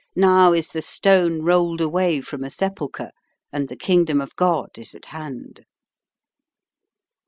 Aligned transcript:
Now 0.15 0.51
is 0.51 0.69
the 0.69 0.81
stone 0.81 1.43
rolled 1.43 1.79
away 1.79 2.21
from 2.21 2.41
the 2.41 2.49
sepulchre, 2.49 3.11
and 3.53 3.67
the 3.67 3.75
Kingdom 3.75 4.19
of 4.19 4.35
God 4.35 4.71
is 4.75 4.95
at 4.95 5.05
hand." 5.05 5.63